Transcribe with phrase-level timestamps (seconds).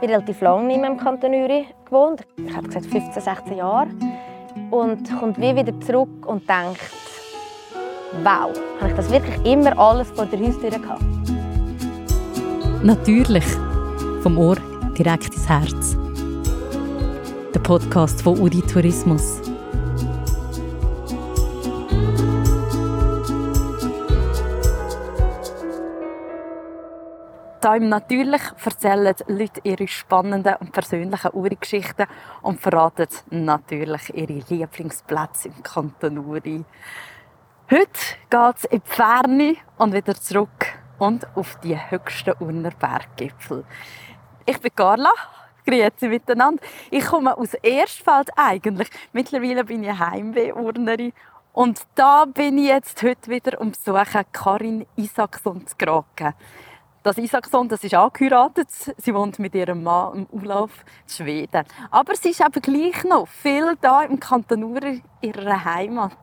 [0.00, 2.26] bin relativ lange nicht mehr im Kanton Uri gewohnt.
[2.36, 3.88] Ich habe gesagt 15, 16 Jahre.
[4.70, 6.80] Und kommt wie wieder zurück und denkt,
[8.22, 8.50] wow,
[8.80, 11.02] habe ich das wirklich immer alles vor der Haustür gehabt?
[12.82, 13.44] Natürlich.
[14.22, 14.56] Vom Ohr
[14.96, 15.96] direkt ins Herz.
[17.54, 19.39] Der Podcast von Uri Tourismus.
[27.70, 32.08] Da im Natürlich erzählen Leute ihre spannenden und persönlichen Uri-Geschichten
[32.42, 36.64] und verraten natürlich ihre Lieblingsplätze im Kanton Uri.
[37.70, 40.66] Heute geht es in die Ferne und wieder zurück
[40.98, 43.64] und auf die höchsten Urner Berggipfel.
[44.46, 45.12] Ich bin Carla,
[45.64, 46.64] grüezi miteinander.
[46.90, 48.90] Ich komme aus Erstfeld eigentlich.
[49.12, 51.12] Mittlerweile bin ich Heimweh-Urnerin
[51.52, 53.72] und da bin ich jetzt heute wieder um
[54.32, 56.34] Karin Isaksson zu Graken.
[57.02, 58.68] Das Isaksson, das ist angeheiratet.
[58.98, 60.70] Sie wohnt mit ihrem Mann im Urlaub
[61.06, 61.64] in Schweden.
[61.90, 66.18] Aber sie ist eben gleich noch viel da im Kanton Uri, ihrer Heimat.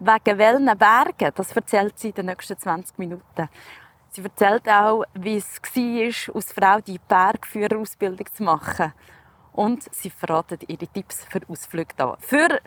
[0.00, 3.48] Wegen welchen Bergen, das erzählt sie in den nächsten 20 Minuten.
[4.10, 8.92] Sie erzählt auch, wie es war, als Frau die Bergführerausbildung zu machen.
[9.52, 12.16] Und sie verratet ihre Tipps für Ausflüge da.
[12.18, 12.58] Für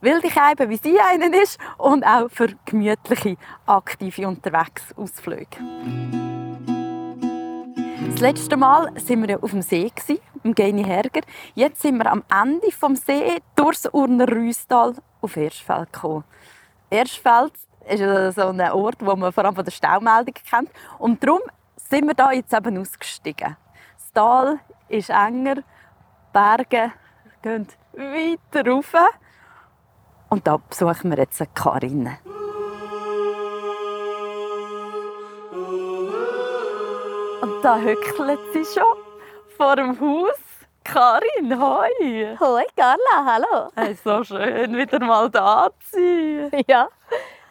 [0.00, 6.29] wilde Keiben, wie sie einen ist, und auch für gemütliche, aktive Unterwegsausflüge.
[8.20, 9.90] Das letzte Mal waren wir auf dem See,
[10.42, 11.22] im Geini Herger.
[11.54, 16.24] Jetzt sind wir am Ende des See durchs Urner Rüstal auf Erschfeld gekommen.
[16.90, 17.54] Erschfeld
[17.88, 20.68] ist so ein Ort, wo man vor allem von der Staumeldung kennt.
[20.98, 21.40] Und darum
[21.76, 23.56] sind wir da jetzt eben ausgestiegen.
[23.96, 24.60] Das Tal
[24.90, 25.62] ist enger, die
[26.34, 26.92] Berge
[27.40, 28.92] gehen weiter rauf.
[30.28, 32.10] Und da besuchen wir jetzt eine Karin.
[37.62, 38.96] Da hückelt sie schon
[39.56, 40.38] vor dem Haus.
[40.82, 42.36] Karin, hoi!
[42.40, 43.70] Hoi Carla, hallo!
[43.76, 45.96] Hey, so schön, wieder mal da zu
[46.50, 46.62] sein.
[46.66, 46.88] Ja.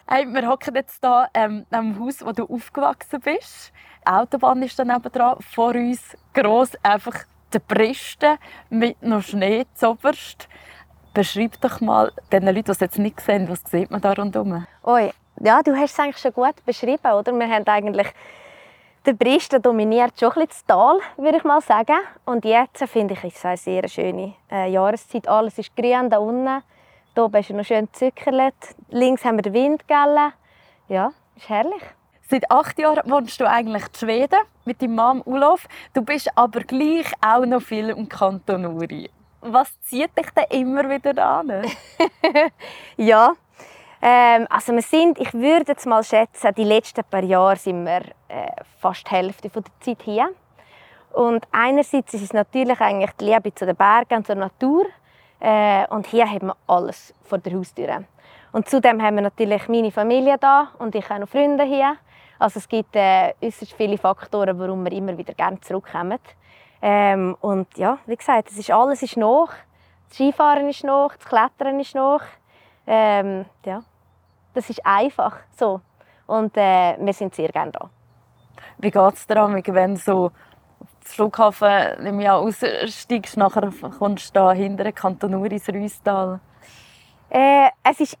[0.08, 3.72] Hey, wir hocken jetzt hier ähm, am Haus, wo du aufgewachsen bist.
[4.04, 5.36] Die Autobahn ist dann dran.
[5.54, 7.16] Vor uns gross einfach
[7.54, 8.38] die Briste
[8.68, 10.48] mit noch Schnee zoberst.
[11.14, 14.66] Beschreib doch mal den Leuten, die es jetzt nicht sehen, was sieht man da rundherum?
[14.82, 17.32] Oi, ja, du hast es eigentlich schon gut beschrieben, oder?
[17.32, 18.08] Wir haben eigentlich
[19.06, 21.98] der Briste dominiert schon ein bisschen das Tal, würde ich mal sagen.
[22.26, 25.26] Und jetzt finde ich, es eine sehr schöne äh, Jahreszeit.
[25.26, 26.62] Alles ist grün da unten.
[27.14, 28.54] Hier oben ist noch schön gezückert.
[28.90, 29.88] Links haben wir den Wind.
[29.88, 30.32] Gell?
[30.88, 31.82] Ja, ist herrlich.
[32.28, 35.66] Seit acht Jahren wohnst du eigentlich in Schweden mit deinem Mann Ulof.
[35.94, 39.10] Du bist aber gleich auch noch viel im Kanton Uri.
[39.40, 41.50] Was zieht dich denn immer wieder an?
[42.96, 43.32] ja,
[44.02, 48.02] ähm, also wir sind, ich würde jetzt mal schätzen, die letzten paar Jahre sind wir
[48.28, 50.30] äh, fast die Hälfte von der Zeit hier.
[51.12, 54.86] Und einerseits ist es natürlich eigentlich die Liebe zu den Bergen und zur Natur.
[55.40, 58.04] Äh, und hier haben wir alles vor der Haustür.
[58.52, 61.96] Und zudem haben wir natürlich meine Familie da und ich habe noch Freunde hier.
[62.38, 66.18] Also es gibt äh, äußerst viele Faktoren, warum wir immer wieder gerne zurückkommen.
[66.82, 69.50] Ähm, und ja, wie gesagt, es ist alles ist noch.
[70.08, 72.22] Das Skifahren ist noch, das Klettern ist noch.
[72.86, 73.82] Ähm, ja,
[74.54, 75.80] das ist einfach so.
[76.26, 77.90] Und äh, wir sind sehr gerne da.
[78.78, 80.30] Wie geht es dir wenn du so
[81.00, 86.40] Flughafen im Jahr aussteigst, nachher kommst du da hinter Kanton Uri ins Rüstal?
[87.30, 88.18] Äh, es ist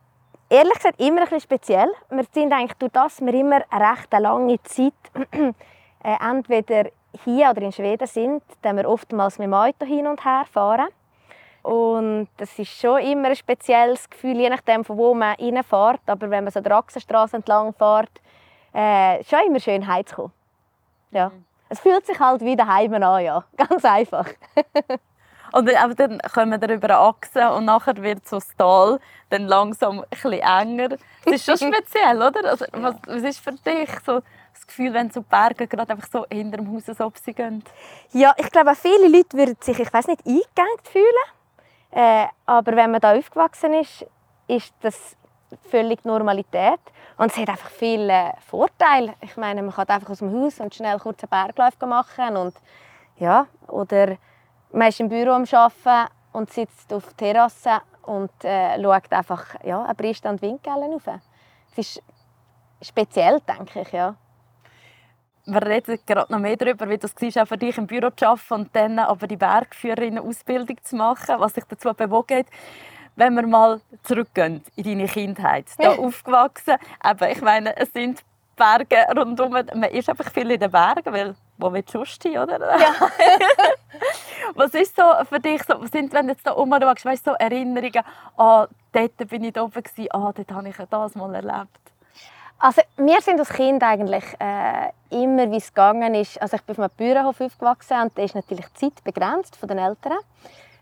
[0.48, 1.90] ehrlich gesagt immer ein bisschen speziell.
[2.10, 4.92] Wir sind eigentlich durch das wir immer eine recht lange Zeit
[5.32, 5.52] äh,
[6.20, 6.90] entweder
[7.24, 10.88] hier oder in Schweden sind, dann wir oftmals mit dem Auto hin und her fahren.
[11.62, 16.00] Und das ist schon immer ein spezielles Gefühl, je nachdem, von wo man reinfährt.
[16.06, 18.10] Aber wenn man so die Achsenstraße entlang fährt,
[18.72, 20.32] äh, schon immer schön heimzukommen.
[21.10, 21.28] Ja.
[21.28, 21.44] Mhm.
[21.68, 23.44] Es fühlt sich halt wie daheim an, ja.
[23.56, 24.26] Ganz einfach.
[25.52, 28.98] und dann kommen wir über Achse und nachher wird so das Tal
[29.28, 30.88] dann langsam ein bisschen enger.
[31.24, 32.44] Das ist schon speziell, oder?
[32.44, 34.20] Also, was, was ist für dich so
[34.52, 37.62] das Gefühl, wenn so Berge gerade einfach so hinter dem Haus so gehen?
[38.12, 41.04] Ja, ich glaube, viele Leute würden sich, ich weiß nicht, eingegangen fühlen.
[41.90, 44.06] Äh, aber wenn man da aufgewachsen ist,
[44.46, 45.16] ist das
[45.70, 46.80] völlig Normalität.
[47.16, 49.14] Und es hat einfach viele Vorteile.
[49.20, 52.36] Ich meine, man kann einfach aus dem Haus und schnell kurz einen Berglauf machen.
[52.36, 52.54] Und,
[53.16, 54.16] ja, oder
[54.72, 59.44] man ist im Büro am Arbeiten und sitzt auf der Terrasse und äh, schaut einfach
[59.64, 61.08] ja, einen Brist und Windgellen rauf.
[61.72, 62.02] Es ist
[62.82, 64.14] speziell, denke ich, ja.
[65.46, 68.26] Wir reden gerade noch mehr darüber, wie das war, auch für dich im Büro zu
[68.26, 72.46] arbeiten und dann aber die Bergführerinnen-Ausbildung zu machen, was dich dazu bewogen hat.
[73.16, 78.22] Wenn wir mal zurückgehen in deine Kindheit, da aufgewachsen, eben, ich meine, es sind
[78.56, 82.58] Berge rundum, man ist einfach viel in den Bergen, weil wo willst du hin, oder?
[82.78, 82.94] Ja.
[84.54, 87.32] Was ist so für dich, so, was sind, wenn du jetzt da umschaust, weißt, so
[87.32, 88.02] Erinnerungen,
[88.36, 91.78] ah, dort bin ich oben ah, dort habe ich das mal erlebt?
[92.62, 96.40] Also wir sind als Kind eigentlich äh, immer, wie es gegangen ist.
[96.42, 99.66] Also ich bin auf einem Bauernhof aufgewachsen und da ist natürlich die Zeit begrenzt von
[99.66, 100.18] den Eltern.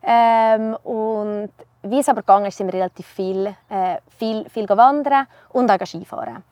[0.02, 1.50] Ähm, und
[1.82, 5.86] wie es aber gegangen ist, sind wir relativ viel, äh, viel, viel wandern und auch
[5.86, 6.42] Skifahren.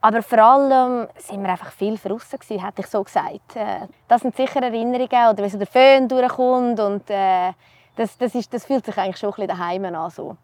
[0.00, 3.56] Aber vor allem sind wir einfach viel draußen gewesen, hätte ich so gesagt.
[3.56, 7.52] Äh, das sind sicher Erinnerungen, oder wenn so der Föhn durchkommt und äh,
[7.96, 10.10] das, das, ist, das fühlt sich eigentlich schon ein bisschen daheim an.
[10.10, 10.36] So.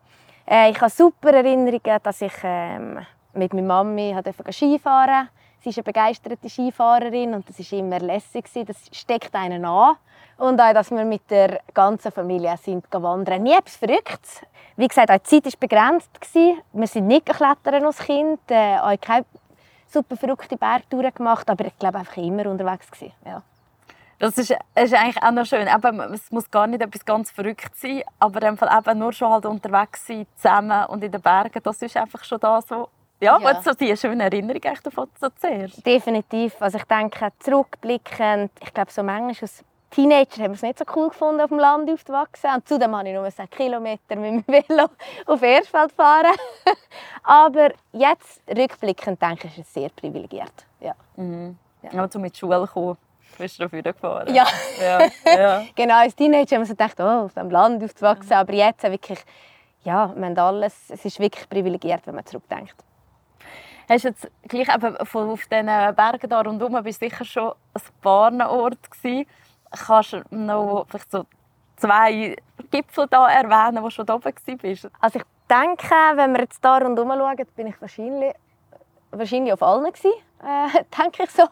[0.45, 2.99] Äh, ich habe super Erinnerungen, dass ich ähm,
[3.35, 4.17] mit meiner Mami
[4.51, 5.29] Skifahren
[5.65, 8.45] Sie ist eine begeisterte Skifahrerin und das war immer lässig.
[8.67, 9.97] Das steckt einen an.
[10.37, 13.43] Und auch, dass wir mit der ganzen Familie sind wandern.
[13.43, 14.43] Nie etwas Verrücktes.
[14.77, 16.11] Wie gesagt, auch die Zeit war begrenzt.
[16.35, 18.41] Wir sind nicht klettern als Kind.
[18.49, 19.25] Äh, auch keine
[19.87, 23.15] super verrückte Bergtouren gemacht, aber ich glaube einfach immer unterwegs gewesen.
[23.25, 23.43] Ja.
[24.19, 25.67] Das ist, ist eigentlich auch noch schön.
[25.67, 29.47] Eben, es muss gar nicht etwas ganz verrückt sein, aber einfach eben nur schon halt
[29.47, 32.89] unterwegs sein, zusammen und in den Bergen, das ist einfach schon das, was
[33.25, 33.63] ja, ja.
[33.63, 35.85] so die schöne Erinnerung davon so zuerst.
[35.85, 36.61] Definitiv.
[36.61, 40.85] Also ich denke, zurückblickend, ich glaube, so manchmal als Teenager haben wir es nicht so
[40.97, 42.51] cool gefunden, auf dem Land aufzuwachsen.
[42.53, 44.89] Und zudem habe ich nur 10 Kilometer mit dem Velo
[45.27, 46.35] auf Erfeld fahren.
[47.23, 50.67] Aber jetzt, rückblickend, denke ich, ist es sehr privilegiert.
[50.81, 50.95] Ja.
[51.17, 51.57] Mhm.
[51.83, 51.91] ja.
[51.93, 52.97] Aber zu mit Schule kommen,
[53.39, 54.35] bist du dafür gefahren.
[54.35, 54.47] Ja.
[54.81, 54.99] ja.
[55.27, 55.65] ja.
[55.75, 58.31] genau, als Teenager haben wir so gedacht, oh, auf dem Land aufzuwachsen.
[58.31, 58.41] Mhm.
[58.41, 59.21] Aber jetzt wirklich,
[59.85, 62.75] ja, wir haben alles, es ist wirklich privilegiert, wenn man zurückdenkt.
[63.89, 68.51] Hast jetzt gleich eben von auf diesen Bergen da rundherum bist sicher schon ein paar
[68.51, 69.27] Orte gewesen.
[69.71, 71.27] Kannst du noch vielleicht so
[71.77, 72.37] zwei
[72.71, 74.89] Gipfel da erwähnen, wo du schon oben warst?
[75.01, 78.35] Also ich denke, wenn wir jetzt hier rundherum schauen, bin ich wahrscheinlich,
[79.11, 81.45] wahrscheinlich auf allen gewesen, äh, denke ich so.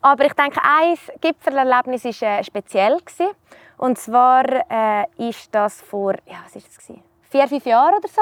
[0.00, 3.00] Aber ich denke, ein Gipfelerlebnis war äh, speziell.
[3.00, 3.34] Gewesen.
[3.78, 6.92] Und zwar äh, ist das vor, ja, was ist das
[7.30, 8.20] vier, fünf Jahren oder so.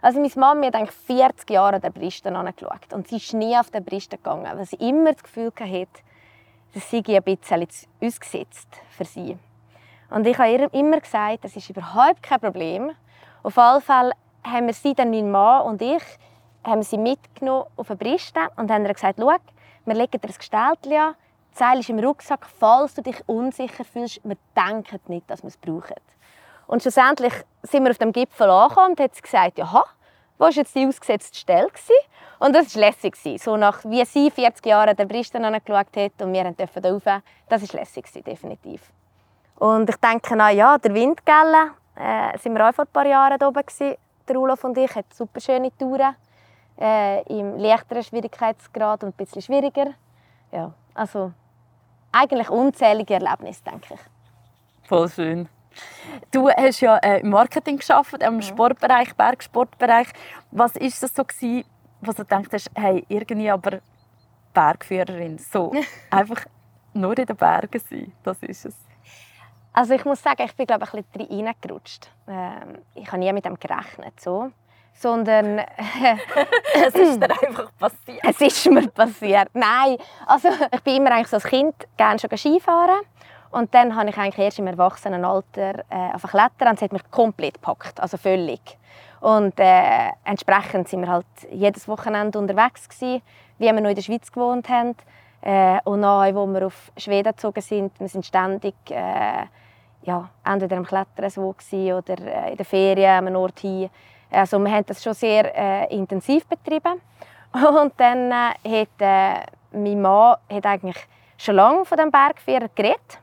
[0.00, 3.56] Also meine Mama hat eigentlich 40 Jahre an den Bristen angeschaut und sie ist nie
[3.56, 6.02] auf den Bristen gegangen, weil sie immer das Gefühl hatte,
[6.72, 7.66] das sei ein bisschen
[8.00, 9.36] ausgesetzt für sie.
[10.10, 12.92] Und ich habe ihr immer gesagt, das ist überhaupt kein Problem.
[13.42, 14.12] Auf alle Fälle
[14.44, 16.02] haben wir sie, dann mein Mann und ich,
[16.64, 19.34] haben sie mitgenommen auf den Bristen und haben ihr gesagt, schau,
[19.84, 23.84] wir legen dir ein Gestell an, das Seil ist im Rucksack, falls du dich unsicher
[23.84, 25.96] fühlst, wir denken nicht, dass wir es brauchen.
[26.68, 27.32] Und schlussendlich
[27.62, 29.84] sind wir auf dem Gipfel angekommen und hat sie gesagt, ja,
[30.36, 31.68] wo war jetzt die ausgesetzte Stelle?
[32.38, 33.16] Und das war lässig.
[33.42, 37.22] So nach wie sie 40 Jahre den Bristen angeschaut hat und wir durften da rauf,
[37.48, 38.82] das war lässig, definitiv.
[39.56, 43.42] Und ich denke, na ja, der Windgelle, äh, sind wir auch vor ein paar Jahren
[43.42, 43.96] oben gewesen.
[44.28, 46.14] Der Ulof und ich hatten super schöne Touren.
[46.78, 49.94] Äh, Im leichteren Schwierigkeitsgrad und ein bisschen schwieriger.
[50.52, 51.32] Ja, also
[52.12, 54.00] eigentlich unzählige Erlebnisse, denke ich.
[54.86, 55.48] Voll schön.
[56.30, 58.42] Du hast ja äh, im Marketing geschafft, im.
[58.42, 60.08] Sportbereich, Bergsportbereich.
[60.50, 61.64] Was ist das so gewesen,
[62.00, 63.80] was du denkst, hast, hey, irgendwie aber
[64.52, 65.72] Bergführerin, so
[66.10, 66.44] einfach
[66.94, 68.76] nur in den Bergen sein, das ist es.
[69.72, 72.10] Also ich muss sagen, ich bin glaube ich ein bisschen reingerutscht.
[72.26, 74.50] Ähm, ich habe nie mit dem gerechnet so,
[74.94, 75.58] sondern
[76.74, 78.20] es ist dir einfach passiert.
[78.22, 79.48] Es ist mir passiert.
[79.52, 79.96] Nein,
[80.26, 83.02] also ich bin immer eigentlich so als Kind gerne schon Skifahren
[83.50, 87.54] und dann habe ich eigentlich erst im Erwachsenenalter äh, klettern und es hat mich komplett
[87.54, 88.78] gepackt, also völlig.
[89.20, 93.22] Und äh, entsprechend sind wir halt jedes Wochenende unterwegs gewesen,
[93.58, 94.94] wie wir noch in der Schweiz gewohnt haben.
[95.40, 99.46] Äh, und dann, wo wir auf Schweden gezogen sind, wir sind ständig äh,
[100.02, 103.90] ja, entweder am Klettern so oder äh, in der Ferien einem Ort hin.
[104.30, 107.00] Also wir haben das schon sehr äh, intensiv betrieben.
[107.52, 110.96] Und dann äh, hat mein Mann hat eigentlich
[111.36, 113.20] schon lange von dem Bergführer geredet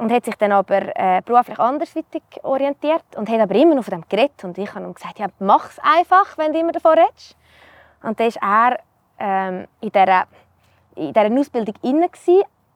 [0.00, 4.00] und hat sich dann aber äh, beruflich andersweitig orientiert und hat aber immer noch von
[4.00, 6.98] dem geredet und ich habe ihm gesagt, ja, mach es einfach, wenn du immer davon
[6.98, 7.36] redest.
[8.02, 8.80] Und dann war er
[9.18, 10.24] ähm, in dieser,
[10.96, 12.08] in dieser Ausbildung inne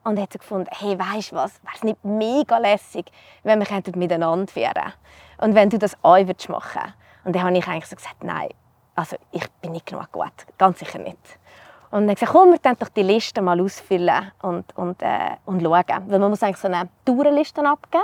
[0.05, 3.11] und hat gefunden, hey, weißt du was, wäre es nicht mega lässig,
[3.43, 4.93] wenn wir miteinander fahren
[5.39, 6.55] und wenn du das auch machen würdest.
[7.25, 8.51] Und dann habe ich eigentlich so gesagt, nein,
[8.95, 11.39] also ich bin nicht genug gut, ganz sicher nicht.
[11.95, 16.09] Und dann gesagt, komm, wir doch die Liste mal ausfüllen und, und, äh, und schauen.
[16.09, 18.03] Weil man muss eigentlich so eine Tourenliste abgeben,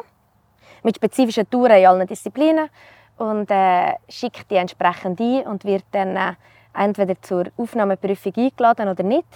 [0.84, 2.70] mit spezifischen Touren in allen Disziplinen
[3.16, 6.34] und äh, schickt die entsprechend ein und wird dann äh,
[6.72, 9.26] entweder zur Aufnahmeprüfung eingeladen oder nicht.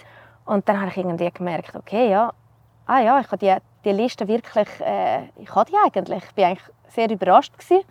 [0.44, 2.32] Und dann habe ich irgendwie gemerkt, okay, ja,
[2.86, 6.22] ah ja, ich habe die, die Liste wirklich, äh, ich habe die eigentlich.
[6.30, 7.82] Ich war eigentlich sehr überrascht gewesen.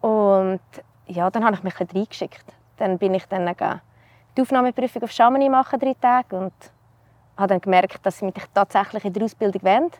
[0.00, 0.60] Und
[1.08, 2.46] ja, dann habe ich mich ein bisschen reingeschickt.
[2.78, 3.44] Dann bin ich dann
[4.40, 6.36] die Aufnahmeprüfung auf Chamonix machen, drei Tage.
[6.36, 6.52] Und
[7.36, 9.90] habe dann gemerkt, dass sie mich tatsächlich in der Ausbildung wollen.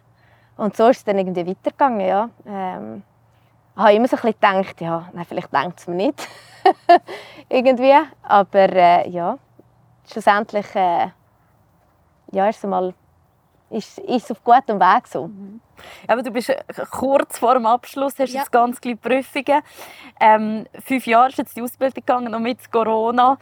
[0.56, 2.28] Und so ist es dann irgendwie weitergegangen, ja.
[2.46, 3.02] Ähm,
[3.76, 6.28] ich habe immer so ein bisschen gedacht, ja, nein, vielleicht denkt es mir nicht.
[7.48, 7.94] irgendwie.
[8.22, 9.38] Aber äh, ja,
[10.10, 11.08] schlussendlich äh,
[12.32, 12.92] ja, ist es mal
[13.70, 15.28] ist, ist auf gutem Weg so.
[15.28, 15.60] Mhm.
[16.06, 18.40] Aber du bist äh, kurz vor dem Abschluss, hast ja.
[18.40, 19.62] jetzt ganz viele Prüfungen.
[20.20, 23.38] Ähm, fünf Jahre ist jetzt die Ausbildung gegangen, noch mit Corona.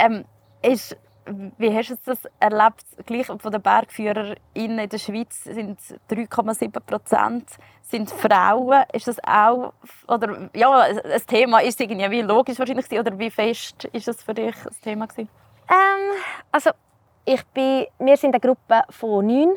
[0.00, 0.24] Ähm,
[0.62, 0.96] ist,
[1.58, 2.84] wie hast du das erlebt?
[3.06, 5.78] Gleich von den Bergführern in der Schweiz sind
[6.10, 7.50] 3,7 Prozent
[7.82, 8.84] sind Frauen.
[8.92, 9.72] Ist das auch
[10.08, 14.54] oder ja, ein Thema ist irgendwie logisch wahrscheinlich oder wie fest ist das für dich
[14.66, 15.28] ein Thema gewesen?
[15.68, 16.16] Ähm,
[16.50, 16.70] also
[17.24, 19.56] ich bin, wir sind eine Gruppe von neun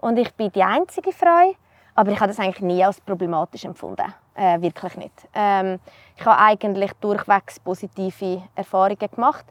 [0.00, 1.54] und ich bin die einzige Frau,
[1.94, 5.28] aber ich habe das eigentlich nie als problematisch empfunden, äh, wirklich nicht.
[5.34, 5.78] Ähm,
[6.16, 9.44] ich habe eigentlich durchwegs positive Erfahrungen gemacht.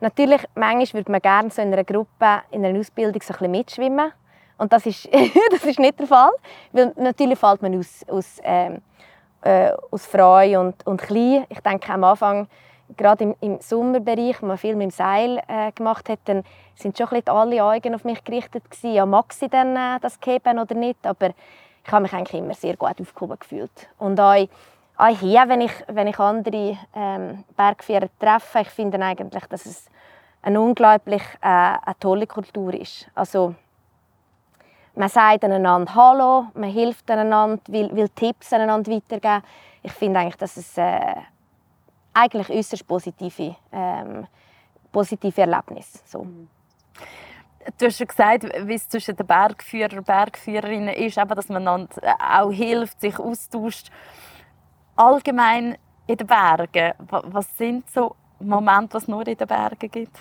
[0.00, 3.50] Natürlich, manchmal würde man gerne so in einer Gruppe, in einer Ausbildung so ein bisschen
[3.50, 4.12] mitschwimmen
[4.58, 5.08] und das ist,
[5.50, 6.30] das ist nicht der Fall,
[6.72, 8.82] weil natürlich fällt man aus, aus, ähm,
[9.42, 11.46] äh, aus frei und, und klein.
[11.48, 12.48] Ich denke am Anfang
[12.96, 16.42] gerade im, im Sommerbereich, wo man viel mit dem Seil äh, gemacht hat, dann
[16.74, 18.94] sind schon ein alle Augen auf mich gerichtet gewesen.
[18.94, 21.06] Ja, mag sie denn äh, das geben oder nicht?
[21.06, 21.30] Aber
[21.84, 23.88] ich habe mich eigentlich immer sehr gut aufgehoben gefühlt.
[23.98, 24.48] Und auch,
[24.96, 29.86] auch hier, wenn ich, wenn ich andere ähm, Bergführer treffe, ich finde eigentlich, dass es
[30.42, 33.08] eine unglaublich äh, eine tolle Kultur ist.
[33.14, 33.54] Also,
[34.94, 39.42] man sagt einander Hallo, man hilft einander, will, will Tipps einander weitergeben.
[39.82, 41.14] Ich finde eigentlich, dass es äh,
[42.12, 44.26] eigentlich äußerst positive, ähm,
[44.90, 46.02] positive Erlebnis.
[46.04, 46.26] So.
[47.76, 51.68] Du hast schon gesagt, wie es zwischen den Bergführern und Bergführerinnen ist, eben, dass man
[51.68, 53.90] auch hilft, sich austauscht.
[54.96, 60.16] Allgemein in den Bergen, was sind so Momente, was es nur in den Bergen gibt?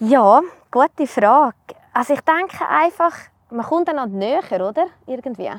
[0.00, 1.54] Ja, gute Frage.
[1.94, 3.16] Also ich denke einfach,
[3.50, 4.86] man kommt einander näher, oder?
[5.06, 5.50] Irgendwie.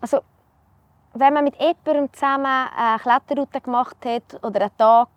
[0.00, 0.20] Also
[1.14, 5.08] wenn man mit jemandem zusammen eine Kletterroute gemacht hat oder einen Tag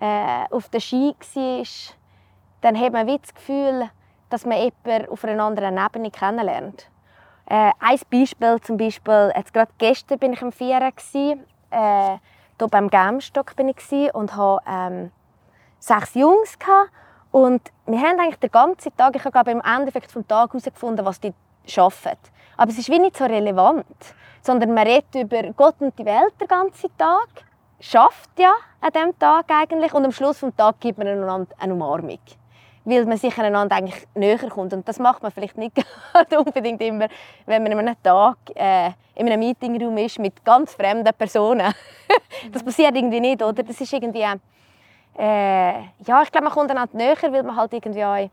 [0.00, 1.66] äh, auf der Ski war,
[2.60, 3.90] dann hat man das Gefühl,
[4.30, 6.88] dass man jemanden auf einer anderen Ebene kennenlernt.
[7.46, 10.92] Äh, ein Beispiel zum Beispiel, jetzt gerade gestern bin ich am Vieren
[11.70, 12.18] äh,
[12.58, 15.12] hier beim Gemstock bin ich und hatte ähm,
[15.78, 16.90] sechs Jungs gehabt.
[17.30, 21.20] und wir haben eigentlich den ganzen Tag, ich habe im Endeffekt vom Tag herausgefunden, was
[21.20, 21.34] die
[21.76, 22.18] arbeiten.
[22.56, 23.86] Aber es ist wie nicht so relevant
[24.46, 27.28] sondern man redet über Gott und die Welt den ganzen Tag,
[27.80, 31.74] schafft ja an diesem Tag eigentlich und am Schluss des Tages gibt man einander eine
[31.74, 32.18] Umarmung,
[32.86, 35.72] weil man sich einander eigentlich näher kommt und das macht man vielleicht nicht
[36.38, 37.08] unbedingt immer,
[37.44, 41.74] wenn man an einem Tag äh, in einem Meetingraum ist mit ganz fremden Personen.
[42.52, 43.62] das passiert irgendwie nicht, oder?
[43.62, 44.24] Das ist irgendwie
[45.18, 48.30] äh, ja, ich glaube, man kommt einander näher, weil man halt irgendwie auch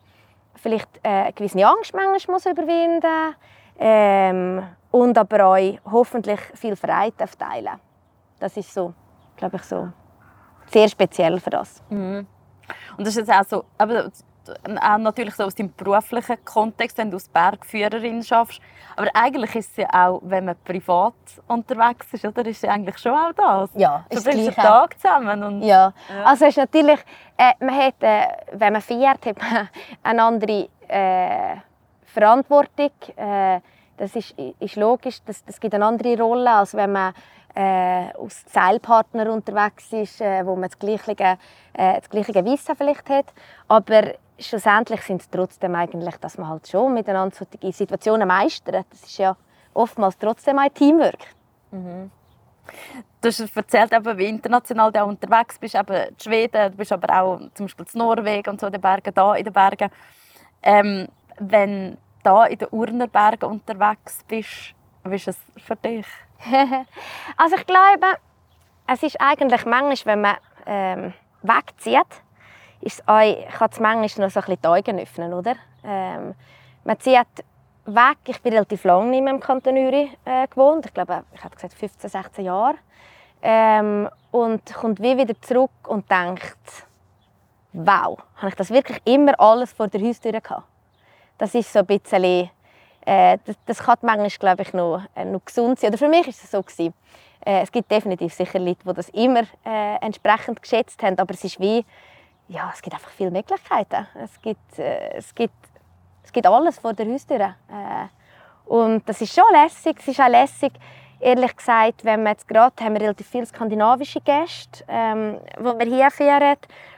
[0.55, 3.35] vielleicht äh, eine gewisse Angst manchmal muss überwinden muss.
[3.79, 7.79] Ähm, und aber auch hoffentlich viel Freiheit teilen.
[8.39, 8.93] Das ist so,
[9.35, 9.89] glaube ich, so
[10.67, 11.81] sehr speziell für das.
[11.89, 12.27] Mhm.
[12.97, 14.11] Und das ist jetzt auch so, aber
[14.81, 18.61] auch natürlich so aus dem beruflichen Kontext, wenn du als Bergführerin schaffst.
[18.95, 21.13] Aber eigentlich ist es ja auch, wenn man privat
[21.47, 22.45] unterwegs ist, oder?
[22.45, 23.69] Ist es eigentlich schon auch das?
[23.75, 25.43] Ja, ist den Tag zusammen.
[25.43, 25.93] Und, ja.
[26.09, 26.23] ja.
[26.23, 26.99] also es ist natürlich,
[27.37, 29.69] äh, man hat, äh, wenn man fährt, hat man
[30.03, 31.55] eine andere äh,
[32.05, 32.91] Verantwortung.
[33.15, 33.59] Äh,
[33.97, 37.13] das ist, ist logisch, das, das gibt eine andere Rolle, als wenn man
[37.55, 41.37] äh, als Seilpartner unterwegs ist, äh, wo man das gleiche, äh,
[41.73, 43.25] das gleiche Wissen vielleicht hat.
[43.67, 48.85] Aber schlussendlich sind es trotzdem eigentlich, dass man halt schon miteinander solche Situationen meistert.
[48.89, 49.35] Das ist ja
[49.73, 51.19] oftmals trotzdem ein Teamwork.
[51.71, 52.11] Mhm.
[53.21, 57.65] Du hast erzählt, wie international du unterwegs bist, eben Schweden, du bist aber auch zum
[57.65, 59.89] Beispiel in Norwegen und so in den Bergen, da in den Bergen.
[60.61, 61.07] Ähm,
[61.39, 64.73] wenn da in den Urnerbergen unterwegs bist,
[65.03, 66.05] wie ist es für dich?
[67.37, 68.17] also ich glaube,
[68.87, 70.35] es ist eigentlich manchmal, wenn man
[70.65, 72.23] ähm, wegzieht,
[72.85, 75.55] ist auch, kann es manchmal noch so ein bisschen die Augen öffnen, oder?
[75.83, 76.35] Ähm,
[76.83, 77.17] man zieht
[77.85, 81.43] weg, ich bin relativ lange nicht mehr im Kanton Uri äh, gewohnt, ich glaube, ich
[81.43, 82.75] habe gesagt 15, 16 Jahre.
[83.41, 86.87] Ähm, und kommt wie wieder zurück und denkt,
[87.73, 90.63] wow, habe ich das wirklich immer alles vor der Haustür gehabt?
[91.37, 92.49] das ist so ein bisschen,
[93.05, 95.89] äh, das, das kann manchmal, glaube ich, noch, äh, noch gesund sein.
[95.89, 96.93] Oder für mich war es so gewesen.
[97.45, 101.43] Äh, es gibt definitiv sicher Leute, die das immer äh, entsprechend geschätzt haben, aber es
[101.43, 101.85] ist wie,
[102.47, 104.07] ja, es gibt einfach viele Möglichkeiten.
[104.15, 105.53] Es gibt, äh, es gibt,
[106.23, 107.39] es gibt alles vor der Haustür.
[107.39, 108.07] Äh,
[108.65, 109.97] und das ist schon lässig.
[109.99, 110.73] Es ist auch lässig,
[111.19, 115.85] ehrlich gesagt, wenn wir jetzt gerade haben wir relativ viele skandinavische Gäste, ähm, die wir
[115.85, 116.57] hier führen.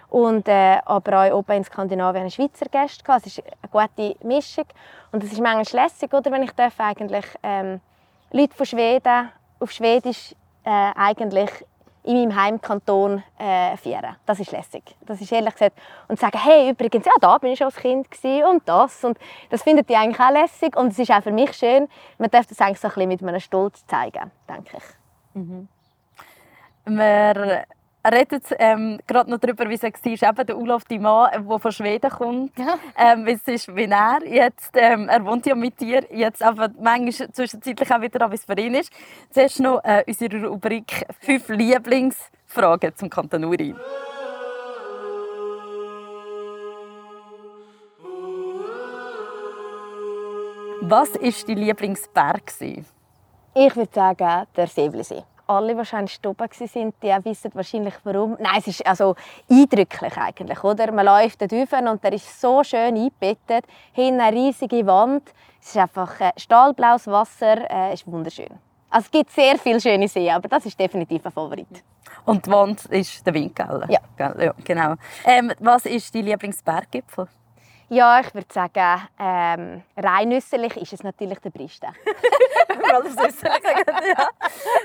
[0.10, 3.26] Und äh, aber auch oben in Skandinavien einen Schweizer Gast gehabt.
[3.26, 4.66] Es ist eine gute Mischung.
[5.12, 7.82] Und es ist manchmal lässig, oder, wenn ich darf, eigentlich ähm,
[8.32, 10.34] Leute von Schweden auf Schwedisch
[10.64, 11.50] äh, eigentlich
[12.06, 14.16] in meinem Heimkanton äh, feiern.
[14.26, 14.84] Das ist lässig.
[15.06, 15.78] Das ist ehrlich gesagt.
[16.08, 18.08] Und sagen, hey, übrigens, ja, da bin ich schon als Kind
[18.50, 19.04] und das.
[19.04, 19.18] Und
[19.50, 20.76] das findet die eigentlich auch lässig.
[20.76, 21.88] Und es ist auch für mich schön.
[22.18, 24.84] Man darf das eigentlich so ein bisschen mit einem Stolz zeigen, denke ich.
[25.34, 25.68] Mhm.
[26.86, 27.66] Wir
[28.12, 31.72] reden ähm, gerade noch darüber, wie es war, eben der Olaf die Mann, der von
[31.72, 32.58] Schweden kommt.
[32.58, 32.78] Ja.
[32.98, 37.32] Ähm, es ist wie er jetzt, ähm, er wohnt ja mit dir, jetzt aber manchmal
[37.32, 38.92] zwischenzeitlich auch wieder an, wie es für ihn ist.
[39.32, 43.76] Zuerst noch äh, unsere Rubrik «Fünf Lieblingsfragen zum Kanton Uri».
[50.82, 52.54] Was war dein Lieblingsberg?
[52.62, 58.38] Ich würde sagen, der Säblisee alle wahrscheinlich oben sind, die wissen wahrscheinlich warum.
[58.40, 59.16] Nein, es ist also
[59.50, 60.92] eindrücklich eigentlich, oder?
[60.92, 63.66] Man läuft da drauf und der ist so schön eingebettet.
[63.94, 65.24] Hinten eine riesige Wand.
[65.62, 67.70] Es ist einfach äh, stahlblaues Wasser.
[67.70, 68.50] Äh, ist wunderschön.
[68.90, 71.84] Also es gibt sehr viele schöne Seen, aber das ist definitiv ein Favorit.
[72.26, 73.90] Und die Wand ist der Windkeller?
[73.90, 74.00] Ja.
[74.18, 74.96] ja genau.
[75.26, 77.28] Ähm, was ist dein Lieblingsberggipfel?
[77.90, 81.88] Ja, ich würde sagen, ähm, rein nüsslich ist es natürlich der Briste.
[82.94, 83.54] Alles nüsslich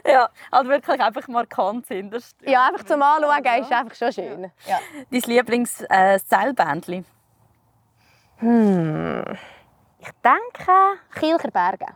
[0.04, 0.12] ja.
[0.12, 2.14] ja, also wirklich einfach markant sind.
[2.42, 3.56] Ja, einfach zum Anschauen ja.
[3.56, 4.52] ist einfach schon schön.
[4.66, 4.78] Ja.
[5.10, 7.04] Dein Lieblings-Seilbändchen?
[7.04, 7.04] Äh,
[8.40, 9.24] hm.
[9.98, 10.72] Ich denke,
[11.18, 11.86] Kielcher Berge.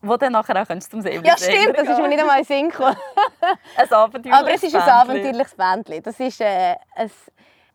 [0.00, 2.68] Wo dann nachher auch zum See Ja, stimmt, das ist mir nicht einmal in Sinn
[2.68, 2.96] gekommen.
[3.76, 6.02] ein abenteuerliches Aber es ist ein abenteuerliches Bändchen.
[6.02, 7.10] Das ist äh, ein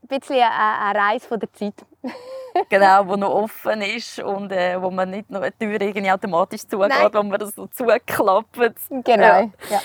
[0.07, 1.73] bisschen eine Reise von der Zeit.
[2.69, 6.67] genau, wo noch offen ist und äh, wo man nicht noch eine Tür irgendwie automatisch
[6.67, 7.09] zugeht, Nein.
[7.13, 8.57] wo man das so zuklappt.
[8.89, 9.23] Genau.
[9.23, 9.41] Ja.
[9.69, 9.81] Ja.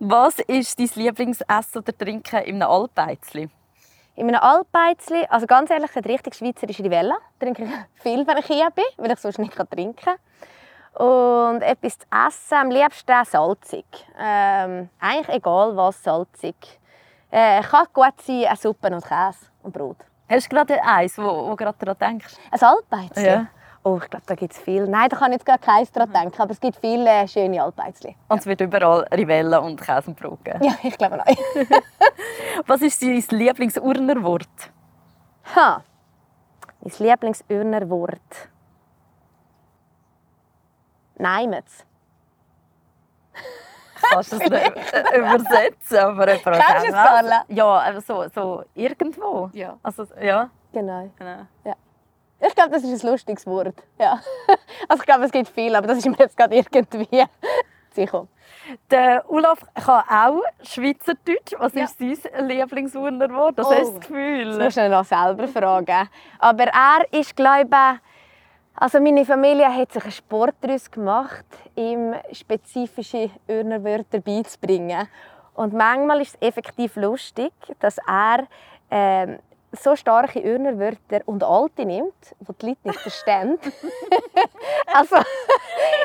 [0.00, 3.48] Was ist dein Lieblingsessen oder Trinken in einem Alpeizli?
[4.16, 7.18] In einem Alpeizli, also ganz ehrlich, eine richtig schweizerische Rivella.
[7.38, 7.70] Trinke ich
[8.02, 10.16] viel, wenn ich hier bin, weil ich sonst nicht trinken kann.
[11.06, 13.84] Und etwas zu essen, am liebsten salzig.
[14.18, 16.56] Ähm, eigentlich egal was, salzig.
[17.30, 19.96] Äh, kann gut sein, eine Suppe und Käse und Brot.
[20.28, 22.36] Hast du gerade eins, wo, wo gerade daran denkst?
[22.50, 23.26] Ein Altbeizli?
[23.26, 23.46] Ja.
[23.82, 24.86] Oh, ich glaube, da gibt es viel.
[24.86, 28.16] Nein, da kann ich jetzt gar keins daran denken, aber es gibt viele schöne Altbeizli.
[28.28, 30.62] Und es wird überall Rivella und Käse und Brot geben?
[30.62, 31.26] Ja, ich glaube auch.
[32.66, 34.70] Was ist dein Lieblingsurner Wort?
[35.56, 35.82] Ha,
[36.80, 38.48] mein Lieblingsurner Wort.
[41.16, 41.84] Neimetz
[44.02, 44.72] kannst es nicht
[45.14, 47.44] übersetzen, aber Kennst du es, Carla?
[47.48, 49.50] Ja, so, so irgendwo.
[49.52, 49.76] Ja.
[49.82, 50.50] Also, ja.
[50.72, 51.10] Genau.
[51.18, 51.46] genau.
[51.64, 51.74] Ja.
[52.40, 53.74] Ich glaube, das ist ein lustiges Wort.
[53.98, 54.20] Ja.
[54.88, 57.24] Also ich glaube, es gibt viel, aber das ist mir jetzt gerade irgendwie
[57.90, 58.26] sicher.
[58.90, 61.54] Der Olaf kann auch Schweizerdeutsch.
[61.58, 61.84] Was ja.
[61.84, 63.14] ist dein Lieblingswort?
[63.56, 64.44] Das oh, du das Gefühl.
[64.46, 66.08] Das musst du ihn noch selber fragen.
[66.38, 68.00] Aber er ist, glaube ich,
[68.80, 75.08] also meine Familie hat sich einen Sport daraus gemacht, ihm spezifische Urnerwörter beizubringen.
[75.54, 78.46] Und manchmal ist es effektiv lustig, dass er
[78.90, 79.38] äh,
[79.72, 83.58] so starke Urnerwörter und alte nimmt, die die Leute nicht verstehen.
[84.94, 85.16] also,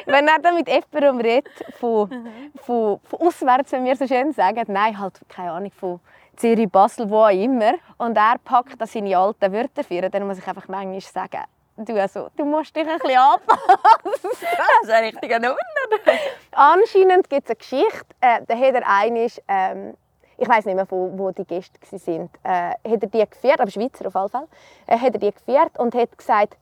[0.06, 2.10] wenn er dann mit jemandem redet, von,
[2.56, 6.00] von, von auswärts, wenn wir so schön sagen, nein, halt, keine Ahnung, von
[6.36, 10.40] Zürich, Basel, wo auch immer, und er packt da seine alten Wörter für, dann muss
[10.40, 11.44] ich einfach manchmal sagen,
[11.78, 13.72] du, also, du musst dich ein bisschen anpassen.
[14.04, 15.58] das ist ein richtiger Wunder.
[16.52, 19.96] Anscheinend gibt es eine Geschichte, äh, da hat er einisch, ähm,
[20.38, 23.72] ich weiß nicht mehr, wo, wo die Gäste waren, äh, hat er die geführt, aber
[23.72, 24.48] Schweizer auf jeden Fall,
[24.88, 26.58] äh, hat er die geführt und hat gesagt,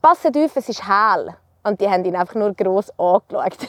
[0.00, 3.68] «Passet auf, es ist hell.» Und die haben ihn einfach nur gross angeschaut.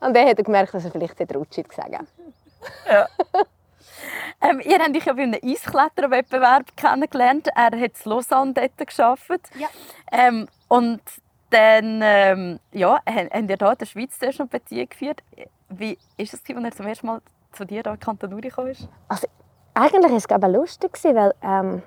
[0.00, 2.06] und dann hat er gemerkt, dass er vielleicht rutschig gesagt hat.
[2.86, 3.08] Ja.
[4.40, 7.48] Ähm, ihr habt euch ja bei einem Eiskletterwettbewerb kennengelernt.
[7.54, 9.50] Er hat in Lausanne dort gearbeitet.
[9.58, 9.68] Ja.
[10.12, 11.00] Ähm, und
[11.50, 15.22] dann ähm, ja, habt ihr hier in der Schweiz zuerst noch Beziehung geführt.
[15.68, 17.20] Wie war es, als er zum ersten Mal
[17.52, 18.72] zu dir in Kanton Uri kam?
[19.08, 19.28] Also,
[19.74, 21.82] eigentlich war es lustig, weil ähm,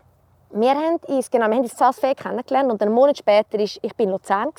[0.51, 3.59] wir haben uns, genau, wir haben uns in Sassfee kennengelernt und einen Monat später war
[3.59, 4.49] ich in Luzern.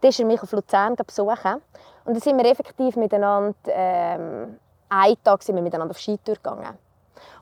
[0.00, 1.60] Dann ist er mich auf Luzern besuchen.
[2.04, 6.78] Und dann sind wir effektiv miteinander, ähm, einen Tag sind wir miteinander auf Skitour gegangen.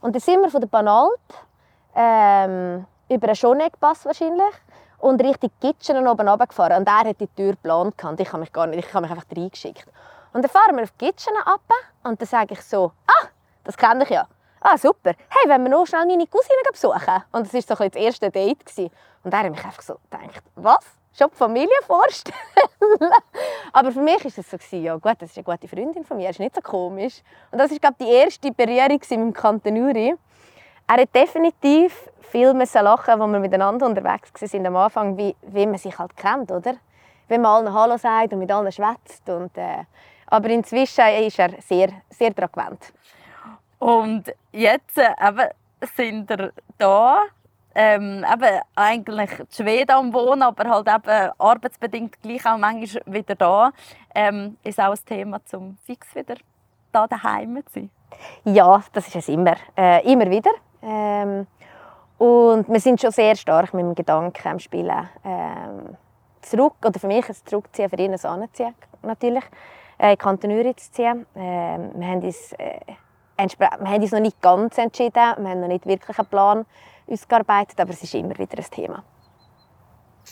[0.00, 1.20] Und dann sind wir von der Banalp
[1.94, 4.54] ähm, über einen Schonegpass wahrscheinlich
[4.98, 6.78] und Richtung Kitchen oben runtergefahren.
[6.78, 9.10] Und er hat die Tür geplant und ich habe mich gar nicht, ich habe mich
[9.10, 9.86] einfach reingeschickt.
[10.32, 11.60] Und dann fahren wir auf die Kitchen ab
[12.04, 13.26] und dann sage ich so, ah,
[13.64, 14.26] das kenne ich ja.
[14.60, 15.12] Ah, super.
[15.28, 17.24] Hey, wenn wir noch schnell meine Cousine besuchen?
[17.32, 18.62] Und das war so das erste Date.
[19.24, 21.01] Und er hat mich einfach so gedacht, was?
[21.16, 22.36] Schon die Familie vorstellen.
[23.72, 26.28] Aber für mich war es so, ja gut, das ist eine gute Freundin von mir,
[26.28, 27.22] das ist nicht so komisch.
[27.50, 30.14] Und das war glaube die erste Berührung im Kanton Uri.
[30.86, 35.78] er hat definitiv viel lachen, als wir miteinander unterwegs waren am Anfang, wie, wie man
[35.78, 36.74] sich halt kennt, oder?
[37.28, 39.28] Wenn man allen Hallo sagt und mit allen schwätzt.
[39.28, 39.84] Und, äh,
[40.26, 42.92] aber inzwischen ist er sehr, sehr daran gewöhnt.
[43.78, 45.12] Und jetzt äh,
[45.96, 47.22] sind wir da
[47.74, 53.34] ähm, eben eigentlich in Schweden am Wohnen, aber halt eben arbeitsbedingt gleich auch manchmal wieder
[53.34, 53.72] da.
[54.14, 56.36] Ähm, ist auch ein Thema, um fix wieder
[56.92, 57.90] da daheim zu sein?
[58.44, 59.56] Ja, das ist es immer.
[59.76, 60.50] Äh, immer wieder.
[60.82, 61.46] Ähm,
[62.18, 65.08] und wir sind schon sehr stark mit dem Gedanken am Spielen.
[65.24, 65.96] Ähm,
[66.42, 69.44] zurück, oder für mich ein Zurückziehen, für ihn ein Anziehen natürlich,
[69.98, 71.26] äh, in Kanton zu ziehen.
[71.34, 72.80] Ähm, wir, haben uns, äh,
[73.36, 76.66] wir haben uns noch nicht ganz entschieden, wir haben noch nicht wirklich einen Plan
[77.06, 79.04] ausgearbeitet, aber es ist immer wieder ein Thema.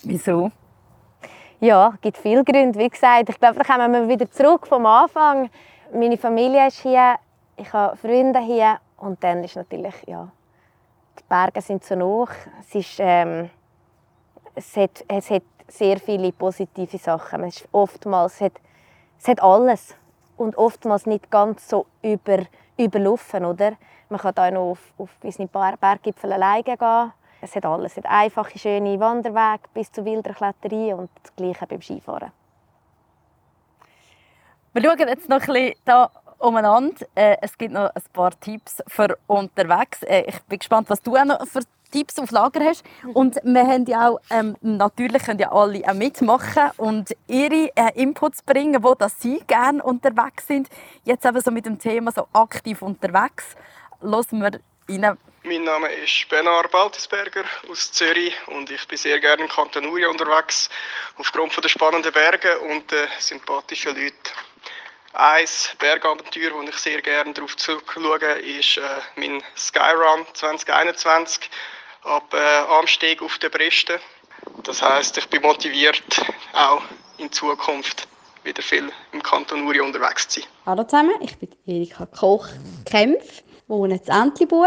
[0.02, 0.50] Wieso?
[1.60, 2.78] Ja, es gibt viele Gründe.
[2.78, 5.50] Wie gesagt, ich glaube, da kommen wir wieder zurück vom Anfang.
[5.92, 7.16] Meine Familie ist hier,
[7.56, 10.28] ich habe Freunde hier und dann ist natürlich, ja,
[11.18, 12.30] die Berge sind so hoch.
[12.60, 13.50] Es, ist, ähm,
[14.54, 17.44] es, hat, es hat sehr viele positive Sachen.
[17.44, 18.52] Es, ist oftmals, es, hat,
[19.18, 19.94] es hat alles
[20.40, 22.38] und oftmals nicht ganz so über,
[22.78, 23.72] überlaufen, oder?
[24.08, 27.12] Man kann auch noch auf, auf Berggipfel alleine gehen.
[27.42, 27.92] Es hat alles.
[27.92, 32.32] Es hat einfache, schöne Wanderwege bis zu wilder Kletterei und das Gleiche beim Skifahren.
[34.72, 37.06] Wir schauen jetzt noch ein bisschen da umeinander.
[37.14, 40.02] Äh, es gibt noch ein paar Tipps für unterwegs.
[40.04, 42.84] Äh, ich bin gespannt, was du noch für Tipps auf Lager hast.
[43.14, 47.92] Und wir haben ja auch, ähm, natürlich können ja alle auch mitmachen und ihre äh,
[47.94, 50.68] Inputs bringen, wo das sie gerne unterwegs sind.
[51.04, 53.56] Jetzt eben so mit dem Thema so aktiv unterwegs
[54.00, 55.18] hören wir rein.
[55.42, 60.04] Mein Name ist Benar Baltisberger aus Zürich und ich bin sehr gerne in Kanton Uri
[60.04, 60.68] unterwegs,
[61.16, 64.14] aufgrund der spannenden Berge und der sympathischen Leute.
[65.12, 65.46] Ein
[65.78, 68.82] Bergabenteuer, wo ich sehr gerne darauf zurückschaue, ist äh,
[69.16, 71.50] mein Skyrun 2021
[72.04, 73.96] ab äh, Anstieg auf den Bristen.
[74.64, 76.02] Das heißt, ich bin motiviert,
[76.54, 76.82] auch
[77.18, 78.08] in Zukunft
[78.42, 80.48] wieder viel im Kanton Uri unterwegs zu sein.
[80.66, 84.66] Hallo zusammen, ich bin Erika Koch-Kempf wohne in Entlebuch.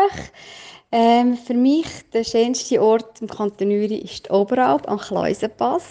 [0.91, 5.83] Ähm, für mich der schönste Ort im Kanton Uri ist die Oberalp am Kleusenpass.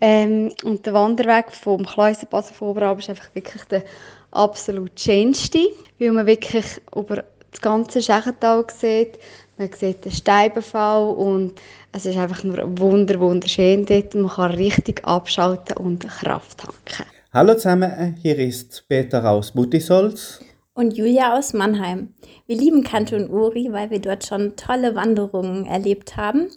[0.00, 3.84] Ähm, und der Wanderweg vom Kleusenpass auf Oberalp ist einfach wirklich der
[4.30, 9.18] absolut schönste, weil man wirklich über das ganze Schächental sieht.
[9.60, 11.52] Man sieht den Steibenfall und
[11.92, 14.14] es ist einfach nur wunder wunderschön dort.
[14.14, 17.10] Man kann richtig abschalten und Kraft tanken.
[17.30, 20.40] Hallo zusammen, hier ist Peter aus Butisolz
[20.72, 22.14] und Julia aus Mannheim.
[22.46, 26.48] Wir lieben Kanton Uri, weil wir dort schon tolle Wanderungen erlebt haben.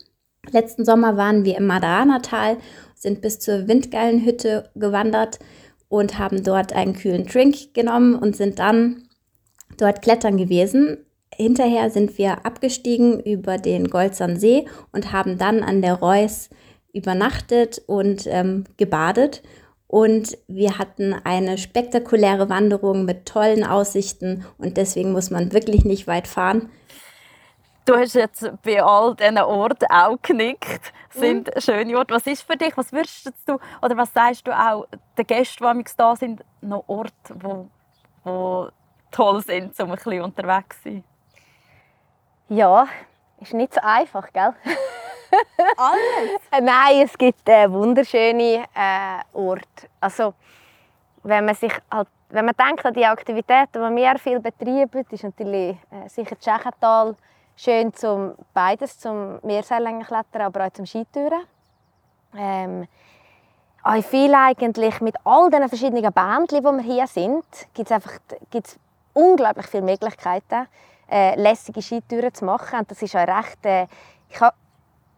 [0.51, 2.55] Letzten Sommer waren wir im Madaranertal,
[2.95, 5.39] sind bis zur Windgallenhütte gewandert
[5.89, 9.09] und haben dort einen kühlen Drink genommen und sind dann
[9.77, 10.99] dort klettern gewesen.
[11.37, 16.49] Hinterher sind wir abgestiegen über den Golzern See und haben dann an der Reuss
[16.93, 19.41] übernachtet und ähm, gebadet
[19.93, 26.07] und wir hatten eine spektakuläre Wanderung mit tollen Aussichten und deswegen muss man wirklich nicht
[26.07, 26.71] weit fahren.
[27.85, 30.91] Du hast jetzt bei all diesen Orten auch genickt.
[31.09, 31.61] Das sind mhm.
[31.61, 32.15] schöne Orte.
[32.15, 32.75] Was ist für dich?
[32.75, 37.11] Was würdest du oder was sagst du auch den Gästen, die da sind, noch Orte,
[37.29, 38.67] die,
[39.11, 41.03] toll sind, um ein bisschen unterwegs zu sein?
[42.55, 42.87] Ja,
[43.41, 44.53] ist nicht so einfach, gell?
[45.77, 46.41] Alles?
[46.51, 49.89] Äh, nein, es gibt äh, wunderschöne äh, Orte.
[49.99, 50.35] Also,
[51.23, 55.23] wenn man sich halt, wenn man denkt an die Aktivitäten, die wir viel betreiben, ist
[55.23, 57.15] natürlich äh, sicher Tschechental
[57.55, 61.47] schön zum beides, zum Meerseillängenklettern, aber auch zum Skitouren.
[62.37, 62.87] Ähm,
[63.81, 68.13] auch viel eigentlich mit all den verschiedenen Bändchen, die wir hier sind, gibt es einfach
[68.51, 68.77] gibt's
[69.13, 70.67] unglaublich viele Möglichkeiten,
[71.09, 72.79] äh, lässige Skitouren zu machen.
[72.79, 73.87] Und das ist auch recht, äh,
[74.29, 74.55] ich habe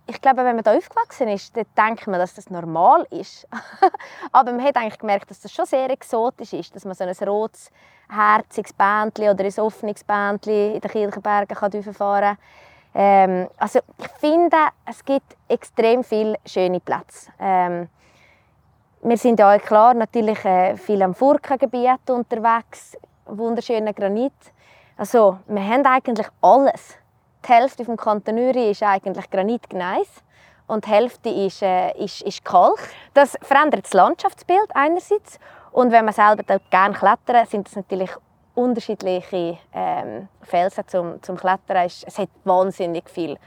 [0.08, 3.48] ich glaube, wenn man da aufgewachsen ist, dann denkt man, dass das normal ist.
[4.32, 7.28] Aber man hat eigentlich gemerkt, dass das schon sehr exotisch ist, dass man so ein
[7.28, 7.72] rotes,
[8.08, 11.56] herziges Bändchen oder ein offenes Bändchen in den Kirchenbergen
[11.94, 12.38] fahren kann.
[12.94, 17.32] Ähm, also ich finde, es gibt extrem viele schöne Plätze.
[17.40, 17.90] Ähm,
[19.02, 24.34] wir sind ja klar natürlich äh, viel am Furkengebiet unterwegs, wunderschöner Granit.
[24.98, 26.98] Also wir haben eigentlich alles
[27.48, 30.08] die Hälfte vom Kanton ist eigentlich Granitgneis
[30.68, 32.80] und die Hälfte ist, äh, ist, ist Kalk.
[33.14, 35.40] Das verändert das Landschaftsbild einerseits
[35.72, 38.10] und wenn man selber gerne klettern, sind es natürlich
[38.56, 41.86] unterschiedliche ähm, Felsen zum, zum Klettern.
[41.86, 43.38] Es hat wahnsinnig viel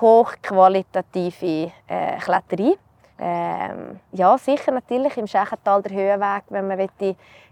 [0.00, 2.76] hochqualitative äh, Kletterei.
[3.18, 6.88] Ähm, ja, sicher natürlich im Schächental der Höhenweg, wenn man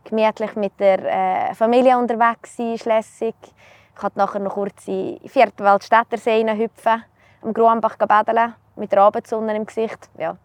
[0.05, 6.45] gemütlich mit der äh, Familie unterwegs sein lässig Ich konnte nachher noch kurz in Viertwaldstättersee
[6.55, 7.05] hüpfen,
[7.43, 10.11] am Gruambach baden, mit der Abendsonne im Gesicht.
[10.19, 10.37] Ja,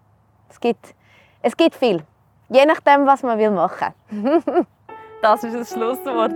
[0.50, 0.96] es gibt,
[1.42, 2.02] es gibt viel.
[2.48, 3.94] Je nachdem, was man will machen
[5.22, 6.34] Das ist das Schlusswort.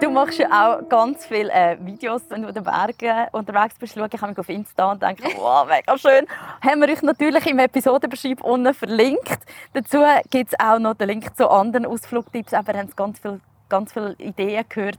[0.00, 3.96] Du machst ja auch ganz viele äh, Videos, wenn du in den Bergen unterwegs bist.
[3.96, 6.26] ich habe mich auf Insta und denke, wow, mega schön.
[6.60, 9.38] Haben wir euch natürlich im Episodenbeschreib unten verlinkt.
[9.74, 9.98] Dazu
[10.30, 12.52] gibt es auch noch den Link zu anderen Ausflugtipps.
[12.52, 14.98] Aber wir haben ganz viele, ganz viele Ideen gehört.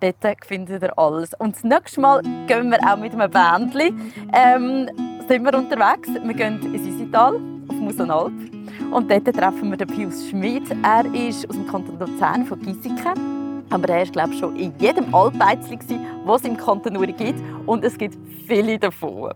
[0.00, 1.34] Dort findet ihr alles.
[1.34, 4.12] Und das nächste Mal gehen wir auch mit einem Bändchen.
[4.32, 4.88] Ähm,
[5.26, 6.08] sind wir unterwegs.
[6.08, 7.34] Wir gehen ins Isital,
[7.68, 8.57] auf Musenalp.
[8.90, 10.64] Und dort treffen wir den Pius Schmid.
[10.82, 13.66] Er ist aus dem Kanton Luzern von Giesiken.
[13.68, 15.78] Aber er war glaube ich, schon in jedem Alpeizli,
[16.24, 17.38] was es im Kanton Uri gibt.
[17.66, 19.34] Und es gibt viele davon.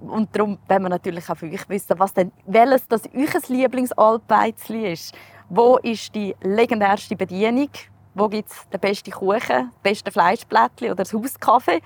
[0.00, 4.92] Und darum wollen wir natürlich auch für euch wissen, was denn, welches das euer Lieblingsalpeizli
[4.92, 5.12] ist.
[5.48, 7.70] Wo ist die legendärste Bedienung?
[8.14, 11.80] Wo gibt es den besten Kuchen, das beste Fleischblättchen oder das Hauskaffee?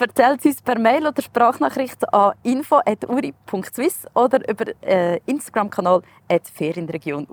[0.00, 6.00] Erzählt uns per Mail oder Sprachnachricht an info.uri.swiss oder über äh, Instagram-Kanal
[6.54, 7.26] Ferienregion.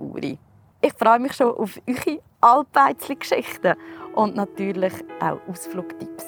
[0.82, 3.74] Ich freue mich schon auf eure Alpeizli-Geschichten
[4.14, 6.24] und natürlich auch Ausflugtipps.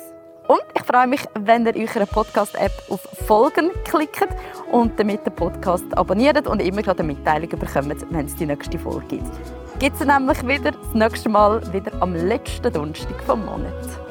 [0.48, 4.28] Und ich freue mich, wenn ihr eurer Podcast-App auf Folgen klickt
[4.72, 8.78] und damit den Podcast abonniert und immer gerade eine Mitteilung bekommt, wenn es die nächste
[8.78, 9.30] Folge gibt.
[9.78, 14.09] Gibt es nämlich wieder das nächste Mal wieder am letzten Donnerstag vom Monat.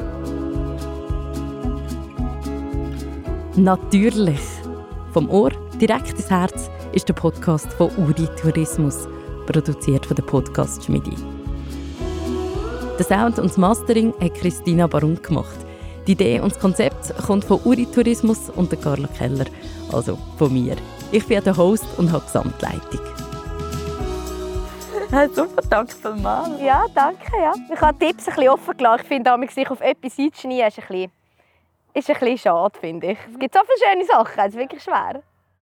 [3.60, 4.39] Natürlich.
[5.12, 9.06] Vom Ohr direkt ins Herz ist der Podcast von Uri Tourismus,
[9.48, 11.13] produziert von der Podcast Schmidi.
[12.98, 15.58] Der Sound und das Mastering hat Christina Barum gemacht.
[16.08, 19.48] Die Idee und das Konzept kommt von Uri Tourismus und der Carla Keller,
[19.91, 20.78] also von mir.
[21.12, 23.02] Ich bin der Host und habe Gesamtleitung.
[25.36, 26.62] super, danke vielmals.
[26.62, 27.26] Ja, danke.
[27.38, 27.54] Ja.
[27.74, 29.02] Ich habe Tipps ein bisschen offen gelassen.
[29.02, 31.18] Ich finde, sich auf etwas einzuschneiden, ist ein bisschen
[31.93, 33.19] ist ein bisschen schade, finde ich.
[33.32, 35.23] Es gibt so viele schöne Sachen, es ist wirklich schwer.